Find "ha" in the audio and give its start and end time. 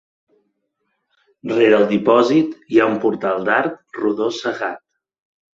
2.85-2.89